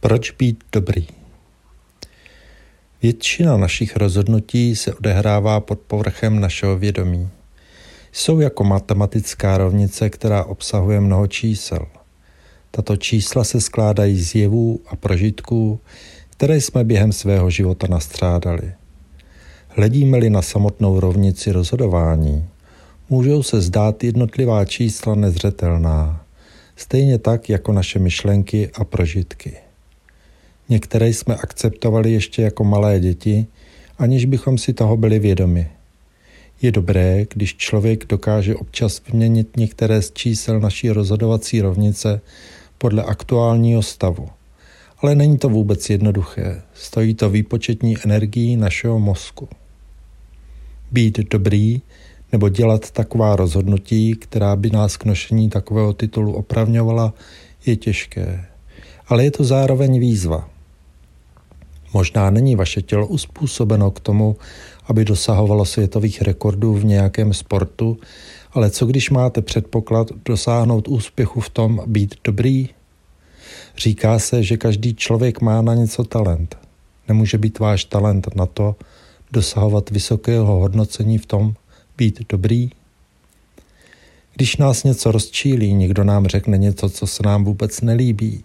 [0.00, 1.06] Proč být dobrý?
[3.02, 7.28] Většina našich rozhodnutí se odehrává pod povrchem našeho vědomí.
[8.12, 11.86] Jsou jako matematická rovnice, která obsahuje mnoho čísel.
[12.70, 15.80] Tato čísla se skládají z jevů a prožitků,
[16.30, 18.72] které jsme během svého života nastřádali.
[19.68, 22.48] Hledíme-li na samotnou rovnici rozhodování,
[23.10, 26.24] můžou se zdát jednotlivá čísla nezřetelná,
[26.76, 29.67] stejně tak jako naše myšlenky a prožitky.
[30.68, 33.46] Některé jsme akceptovali ještě jako malé děti,
[33.98, 35.70] aniž bychom si toho byli vědomi.
[36.62, 42.20] Je dobré, když člověk dokáže občas vyměnit některé z čísel naší rozhodovací rovnice
[42.78, 44.28] podle aktuálního stavu.
[44.98, 46.62] Ale není to vůbec jednoduché.
[46.74, 49.48] Stojí to výpočetní energií našeho mozku.
[50.92, 51.82] Být dobrý
[52.32, 57.14] nebo dělat taková rozhodnutí, která by nás k nošení takového titulu opravňovala,
[57.66, 58.44] je těžké.
[59.08, 60.57] Ale je to zároveň výzva.
[61.92, 64.36] Možná není vaše tělo uspůsobeno k tomu,
[64.86, 67.98] aby dosahovalo světových rekordů v nějakém sportu,
[68.52, 72.68] ale co když máte předpoklad dosáhnout úspěchu v tom být dobrý?
[73.76, 76.58] Říká se, že každý člověk má na něco talent.
[77.08, 78.76] Nemůže být váš talent na to
[79.32, 81.54] dosahovat vysokého hodnocení v tom
[81.96, 82.70] být dobrý?
[84.34, 88.44] Když nás něco rozčílí, někdo nám řekne něco, co se nám vůbec nelíbí,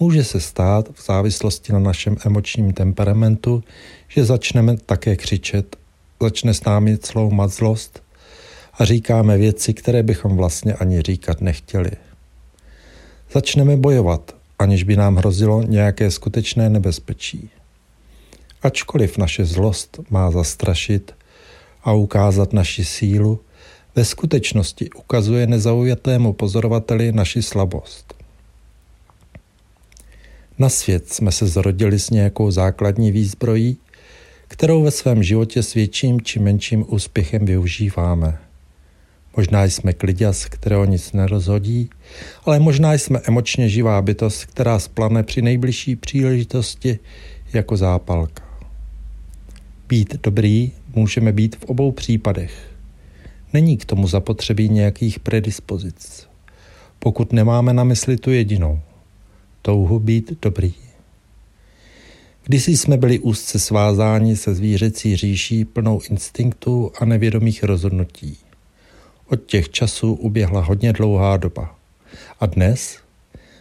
[0.00, 3.64] Může se stát v závislosti na našem emočním temperamentu,
[4.08, 5.76] že začneme také křičet,
[6.22, 8.02] začne s námi cloumat zlost
[8.78, 11.90] a říkáme věci, které bychom vlastně ani říkat nechtěli.
[13.32, 17.50] Začneme bojovat, aniž by nám hrozilo nějaké skutečné nebezpečí.
[18.62, 21.14] Ačkoliv naše zlost má zastrašit
[21.84, 23.40] a ukázat naši sílu,
[23.94, 28.17] ve skutečnosti ukazuje nezaujatému pozorovateli naši slabost.
[30.58, 33.76] Na svět jsme se zrodili s nějakou základní výzbrojí,
[34.48, 38.38] kterou ve svém životě s větším či menším úspěchem využíváme.
[39.36, 41.90] Možná jsme kliděs, kterého nic nerozhodí,
[42.44, 46.98] ale možná jsme emočně živá bytost, která splane při nejbližší příležitosti
[47.52, 48.42] jako zápalka.
[49.88, 52.52] Být dobrý můžeme být v obou případech.
[53.52, 56.28] Není k tomu zapotřebí nějakých predispozic,
[56.98, 58.80] pokud nemáme na mysli tu jedinou
[59.68, 60.74] touhu být dobrý.
[62.44, 68.36] Kdysi jsme byli úzce svázáni se zvířecí říší plnou instinktů a nevědomých rozhodnutí.
[69.26, 71.76] Od těch časů uběhla hodně dlouhá doba.
[72.40, 72.98] A dnes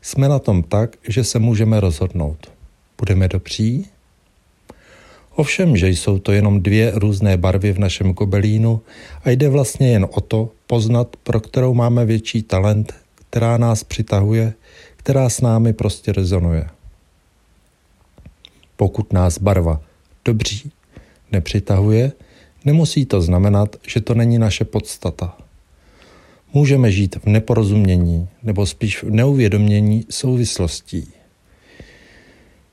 [0.00, 2.50] jsme na tom tak, že se můžeme rozhodnout.
[2.98, 3.86] Budeme dobří?
[5.34, 8.80] Ovšem, že jsou to jenom dvě různé barvy v našem gobelínu
[9.24, 12.94] a jde vlastně jen o to poznat, pro kterou máme větší talent,
[13.30, 14.52] která nás přitahuje
[15.02, 16.68] která s námi prostě rezonuje.
[18.76, 19.80] Pokud nás barva
[20.24, 20.72] dobří
[21.32, 22.12] nepřitahuje,
[22.64, 25.36] nemusí to znamenat, že to není naše podstata.
[26.54, 31.08] Můžeme žít v neporozumění nebo spíš v neuvědomění souvislostí.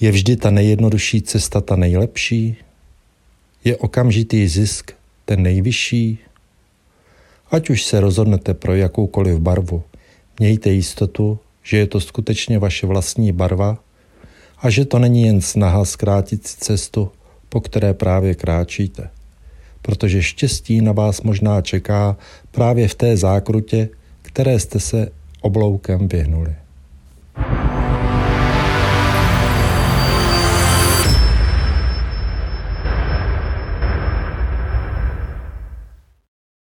[0.00, 2.56] Je vždy ta nejjednodušší cesta ta nejlepší?
[3.64, 4.92] Je okamžitý zisk
[5.24, 6.18] ten nejvyšší?
[7.50, 9.82] Ať už se rozhodnete pro jakoukoliv barvu,
[10.38, 13.78] mějte jistotu, že je to skutečně vaše vlastní barva
[14.58, 17.10] a že to není jen snaha zkrátit si cestu,
[17.48, 19.10] po které právě kráčíte.
[19.82, 22.16] Protože štěstí na vás možná čeká
[22.50, 23.88] právě v té zákrutě,
[24.22, 25.08] které jste se
[25.40, 26.54] obloukem vyhnuli.